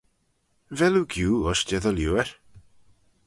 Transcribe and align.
Vel 0.77 0.95
oo 0.99 1.09
giu 1.13 1.31
ushtey 1.51 1.79
dy 1.83 1.91
liooar? 1.95 2.27